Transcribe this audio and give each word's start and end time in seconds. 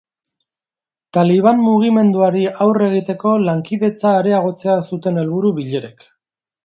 Taliban 1.17 1.59
mugimenduari 1.65 2.41
aurre 2.65 2.87
egiteko 2.93 3.35
lankidetza 3.43 4.15
areagotzea 4.23 4.79
zuten 4.91 5.25
helburu 5.25 5.53
bilerek. 5.61 6.07